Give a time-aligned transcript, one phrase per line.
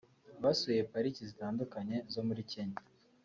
[0.43, 2.79] Basuye pariki zitandukanye zo muri Kenya